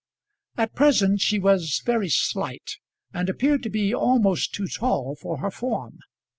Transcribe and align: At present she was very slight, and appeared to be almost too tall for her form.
At 0.57 0.73
present 0.73 1.21
she 1.21 1.37
was 1.37 1.79
very 1.85 2.09
slight, 2.09 2.79
and 3.13 3.29
appeared 3.29 3.61
to 3.61 3.69
be 3.69 3.93
almost 3.93 4.51
too 4.51 4.65
tall 4.65 5.15
for 5.15 5.37
her 5.37 5.51
form. 5.51 5.99